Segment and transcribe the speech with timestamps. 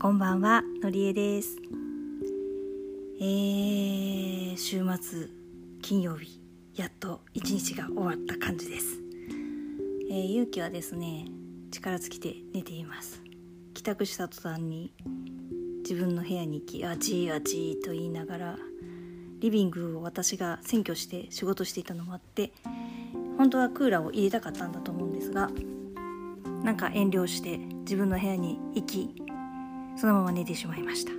[0.00, 1.56] こんばんはのりえです。
[3.20, 5.26] えー、週末
[5.82, 6.40] 金曜日
[6.76, 9.00] やっと一日が終わった感じです。
[10.08, 11.24] えー、勇気はですね
[11.72, 13.20] 力尽きて寝ています。
[13.74, 14.92] 帰宅した途端に
[15.82, 18.58] 自分の部屋に行きあちあちと言いながら
[19.40, 22.52] リビングを私が占拠して仕事していたのもあって
[23.36, 25.50] 本当はクーラーを入れたかったんだと思うんですが
[26.62, 29.27] なんか遠慮して自分の部屋に行き
[29.98, 31.12] そのまま寝てしまいました。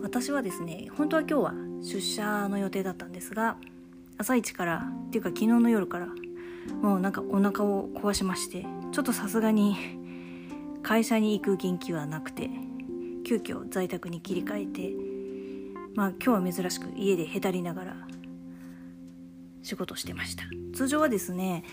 [0.00, 3.56] 私はですね本当は今日は出社の予定だったんですが
[4.16, 6.08] 朝一からっていうか昨日の夜から
[6.80, 9.76] もうなんかお腹を壊しましてちょっとさすがに
[10.82, 12.48] 会社に行く元気はなくて
[13.26, 14.94] 急遽在宅に切り替えて
[15.94, 17.96] まあ今日は珍しく家でへたりながら
[19.62, 20.44] 仕事してました。
[20.72, 21.64] 通常はですね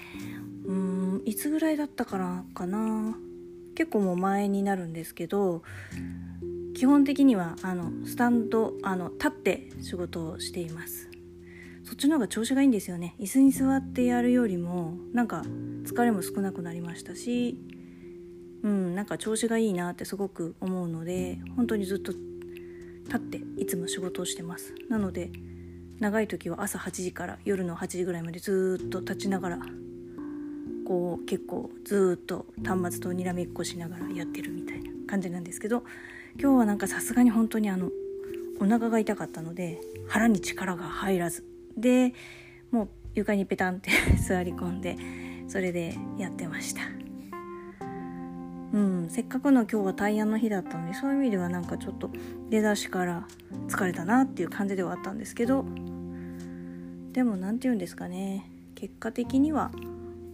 [0.65, 3.15] うんいつぐらいだったからかな。
[3.75, 5.63] 結構もう前になるんですけど
[6.75, 11.09] 基本的にはあのスタンドあの立って仕事をしています。
[11.85, 13.15] そっちの方が調子がいいんですよね。
[13.19, 15.43] 椅子に座ってやるよりもなんか
[15.83, 17.59] 疲れも少なくなりましたし
[18.63, 24.73] うんなんか調子がいいなってすごく思うので本当にずっと立っていつも仕事をしてます。
[24.89, 25.31] なので
[25.99, 29.59] 長い時は朝8時から夜の8時ぐらいまでずっと立ちながら
[30.85, 35.83] こう結構ずっと端末とにらめっこしながらやってるみたいな感じなんですけど
[36.39, 37.89] 今日はなんかさすがに本当にあの
[38.59, 41.43] お腹が痛かったので腹に力が入らず。
[41.77, 42.13] で
[42.71, 43.91] もう床にペタンって
[44.27, 44.97] 座り込んで
[45.47, 46.81] それでやってました。
[48.73, 52.09] うんせっかくの今日は大安の日だったのでそういう意味ではなんかちょっと
[52.49, 53.25] 出だしから
[53.69, 55.65] 疲れたなっていう感じではあったんですけど
[57.13, 58.51] でも何て言うんですかね。
[58.75, 59.71] 結果的には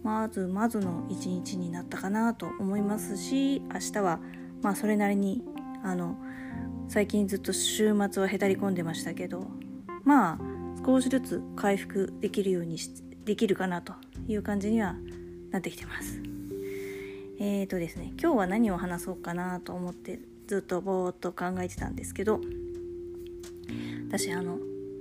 [0.02, 4.20] まずまずの一日になったかなと思いますし明日は
[4.60, 5.42] まあそれなりに
[5.84, 6.16] あの
[6.88, 9.46] 最近ずっと週末はへたり込んでましたけど
[10.04, 10.38] まあ
[10.84, 12.76] 少しずつ回復できるように
[13.24, 13.94] できるかなと
[14.26, 14.96] いう感じには
[15.50, 16.20] なってきてます。
[17.38, 22.40] えーとですね今日は何を話そうかなと思ってずっとぼーっと考えてたんですけど
[24.06, 24.58] 私あの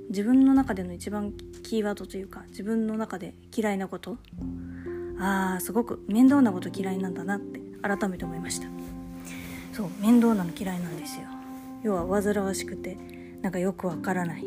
[0.10, 1.34] 自分の中での一番
[1.64, 4.18] キーワードというか自分の中で嫌いなこと
[5.24, 8.68] あーすごく面倒なこと嫌いなんだなって改めて思いました。
[9.72, 11.28] そう面倒なの嫌いなんですよ。
[11.84, 12.98] 要は煩わしくて
[13.42, 14.46] なんかよくわからない。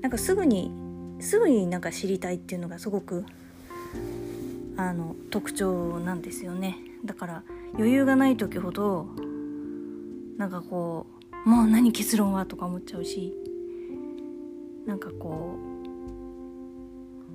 [0.00, 0.72] なんかすぐに
[1.20, 3.24] すぐになんか知りたいっていうのがすごく
[4.76, 6.78] あの特徴なんですよね。
[7.04, 9.06] だから余裕がない時ほど
[10.38, 11.06] なんかこ
[11.44, 13.34] うもう何結論はとか思っちゃうし
[14.86, 15.71] なんかこう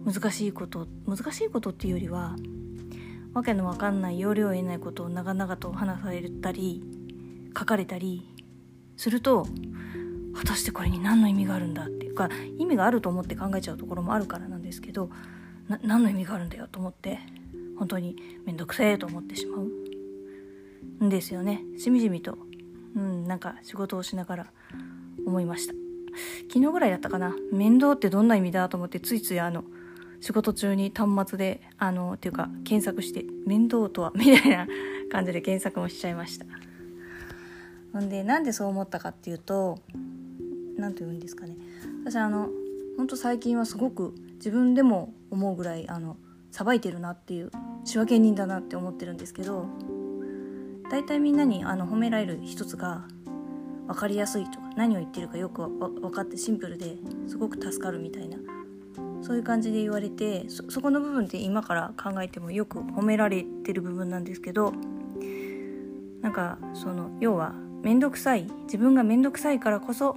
[0.08, 2.38] 難しいこと難しいことっていうよりは
[3.34, 6.82] わけのわかんない要領を得ないことを長々と話されたり
[7.58, 8.34] 書かれたり
[8.96, 9.46] すると
[10.34, 15.10] 果たしてこれに何の意味があるんだっていうか意味があると思って考えちゃうところもあるからなんですけど
[15.84, 17.20] 何の意味があるんだよと思って
[17.78, 18.16] 本当に
[18.46, 19.68] 面倒くせえと思ってしまう。
[21.06, 21.62] んですよね。
[21.78, 22.38] しみじみと、
[22.96, 24.48] うん、なんか仕事をしながら
[25.26, 25.74] 思いました。
[26.52, 27.36] 昨日ぐらいだったかな。
[27.52, 29.64] 面倒ってどんな意味だと思ってついついあの
[30.20, 34.68] 仕事中に端末であのっていうか検索して面倒とはみたいな
[35.12, 36.46] 感じで検索もしちゃいました。
[37.94, 39.80] ほんでなんでそう思ったかっていうと
[40.78, 41.56] 何て言うんですかね。
[42.04, 42.50] 私あの
[42.98, 46.18] ほんと最近はすごく自分でも思うぐらいあの
[46.52, 47.52] さばいてるなっていう
[47.86, 49.68] 仕分け人だなって思ってるんですけど
[50.90, 53.04] 大体みんなにあの褒められる一つが
[53.88, 56.96] 分かりやすいとか何を言ってるかよく分かってシンプルで
[57.28, 58.38] すごく助かるみたいな
[59.28, 64.72] そういう感じで言われてそそこの部分って今から考えてもよく褒められてる部分なんですけど
[66.22, 70.16] なんかその要は面倒くさい自分が面倒くさいからこそ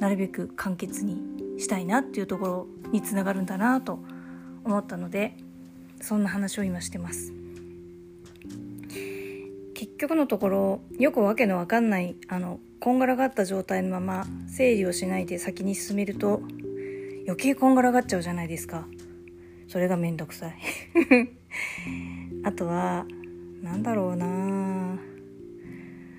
[0.00, 2.46] なるべく簡潔にしたいなっていうとこ
[2.82, 4.00] ろにつながるんだなと
[4.64, 5.36] 思ったので
[6.00, 7.32] そんな話を今してます。
[9.74, 16.42] 結局のところよくわけのわかんないあのこんがらがった状態のまま整理をしないで先に進めると
[17.26, 18.86] 余計こんがらがっちゃうじゃないですか。
[19.66, 20.54] それがめんどくさい。
[22.44, 23.04] あとは
[23.62, 24.96] なんだろうな。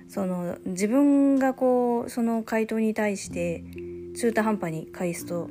[0.06, 3.64] その自分がこうその回答に対して
[4.18, 5.48] 中途半端に返すと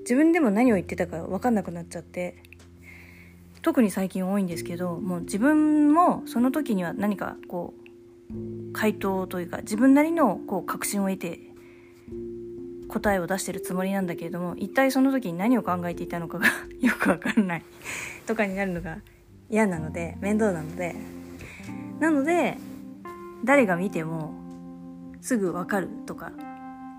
[0.00, 2.36] 自分でも何を言ってたか分かんなくなっちゃって
[3.62, 7.74] 特に最近多いんですけどもう自分もその時には何かこ
[8.30, 11.40] う回答というか自分なりのこう確信を得て
[12.88, 16.46] 答えを出してるつもりなんだけれども一体その時に何を考えていたのかが
[16.80, 17.64] よく分かんない。
[18.26, 18.98] とかになるのが
[19.48, 20.96] 嫌なので面倒なので。
[22.00, 22.56] なので
[23.44, 24.32] 誰が見ても
[25.20, 26.32] すぐ分かるとか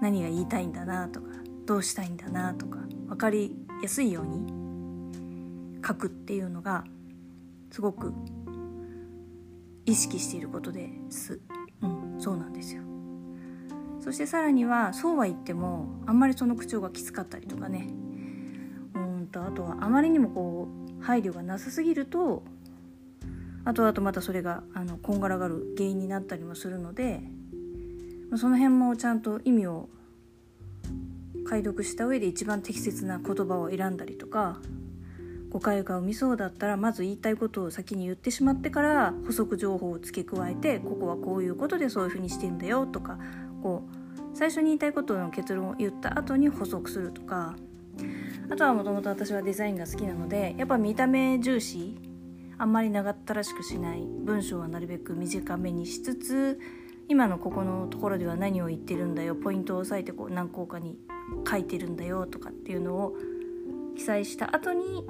[0.02, 1.28] 何が言いたいんだなとか
[1.66, 6.84] どうしたいんだなとか分かりやすいように書くっていうのが
[7.72, 8.14] すごく
[9.86, 11.40] 意識していることです。
[11.82, 12.89] うんそうなんですよ。
[14.10, 17.90] そしてさらにはそうは言ってもあんまりその口調がきつかったりとかね。
[18.96, 20.68] うんとあとはあまりにもこ
[21.00, 22.42] う配慮がなさすぎると
[23.66, 27.22] あとあとまたそれがあのこんがらがる原因になったりもするので
[28.36, 29.90] その辺もちゃんと意味を
[31.48, 34.60] 解読した上で一番適切な言葉を選んだりとか
[35.52, 43.20] 誤解が生みそうだったらまず言いたいことを先に言ってしまってから補足情報を付け加えてここはこういうことでそういうふうにしてんだよとか
[43.62, 43.99] こう
[44.40, 47.58] 最初に言いたいことの結論を言った後に補足するとか。
[48.50, 52.00] あとはもともと私はデザインが好きなのでやっぱ見た目重視
[52.58, 56.60] あんまり長ったらしくしない文章はなるべく短めにしつつ
[57.10, 60.98] 今のここのところでは何を言ってるんだよポイントを押さえてこう何項かに
[61.48, 63.18] 書いてるんだよとかっていうのを
[63.96, 65.06] 記載した後に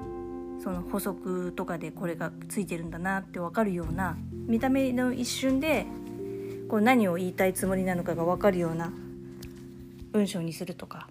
[0.61, 4.17] その補足とかでこれがついてるんだなって分かるような
[4.47, 5.85] 見た目の一瞬で
[6.67, 8.91] こう何を言いたいつもりなのかが分かるような
[10.11, 11.07] 文章にするとか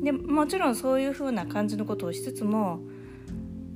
[0.00, 2.80] でもちろんそういう風な感じのことをしつつも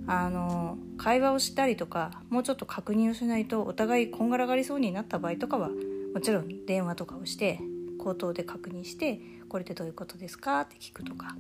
[0.07, 5.71] あの会話をしたりとかもうちょっと確認をしないとお互いこんがらがりそうになった場合とかは
[6.15, 7.61] もちろん電話とかをして
[7.99, 11.37] 口頭で確認して「これってどういうことですか?」って聞くとか、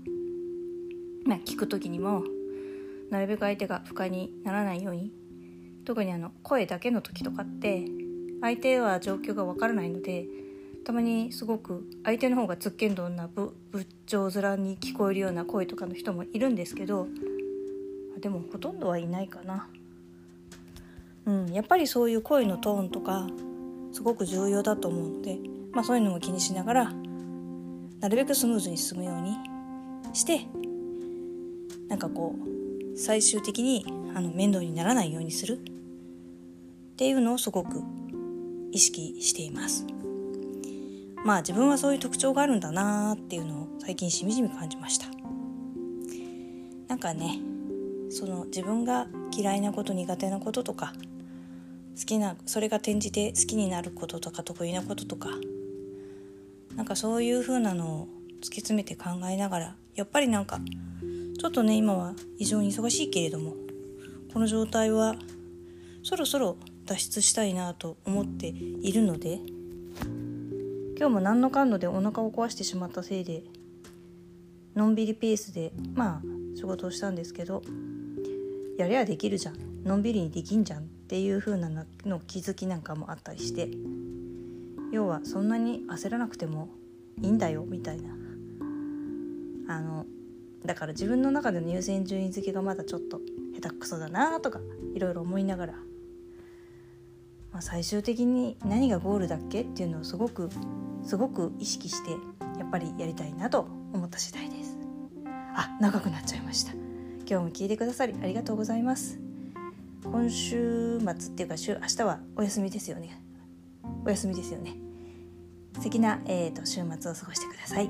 [1.24, 2.24] まあ、聞く時にも
[3.10, 5.12] なるべく相手が不快にならないように
[5.84, 7.86] 特にあの声だけの時とかって
[8.40, 10.26] 相手は状況がわからないので
[10.86, 13.52] たまにすごく相手の方がつっけんどんな仏
[14.06, 17.08] 頂面に聞こえるような声とかの人もいるんですけど
[18.20, 19.66] でもほとんどはいないかな。
[21.24, 23.26] うん、やっぱりそういう声のトーンとか
[23.90, 25.40] すごく重要だと思うので、
[25.72, 26.92] まあ、そういうのも気にしながら
[27.98, 29.34] なるべくスムーズに進むように
[30.12, 30.46] して
[31.88, 32.36] なんかこ
[32.94, 33.84] う最終的に
[34.14, 35.60] あの面倒にならないようにするっ
[36.96, 37.82] ていうのをすごく
[38.70, 39.84] 意識しています
[41.26, 45.06] まあ自分はそういう特徴があるんだなーっていうのを最近しみじみ感じました。
[46.86, 47.40] なんかね
[48.10, 50.92] その自分が嫌いなこと苦手なこととか
[51.98, 55.30] 好きなそれが転じて好きになることとか得意なこととか
[56.76, 60.60] なんかそういう風なのを突き詰めて考えながらやっぱりなんか
[61.40, 63.56] ちょっとね今は非常に忙しいけれども
[64.32, 65.16] この状態は
[66.04, 69.40] そろそろ脱出したいなと思っているので
[70.98, 73.42] 今日も何のかんのでお腹を壊してしまったせいで
[74.74, 77.62] のんびりペースでまあ仕事をしたんですけど
[78.78, 79.56] やりゃできるじゃん。
[79.84, 83.68] のんびりにできんじゃんっていう風なの気づきなんかもあったりして
[84.90, 86.70] 要はそんなに焦らなくても
[87.20, 88.08] いいんだよみたいな。
[89.68, 90.06] あの
[90.64, 93.20] だから自分の中での優先順位付けがまだちょっと
[93.54, 94.60] 下手くそだなとか
[94.94, 95.74] いろいろ思いながら、
[97.56, 100.50] まあ、最終的に何がゴールだっけっていうのをすごく
[101.02, 102.10] すごく意識して
[102.58, 104.76] やっぱりやりたいなと思った次第です。
[105.54, 106.74] あ長くなっちゃいました。
[106.74, 109.18] 今日も聞いてくださりありがとうございます。
[110.04, 113.22] 今週末っていうか週明日はお休みですよね。
[114.04, 114.76] お休みですよね。
[115.76, 117.88] 素敵な、えーと、と週末を過ごしてください。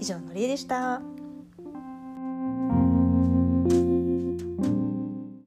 [0.00, 1.11] 以上のりえでした。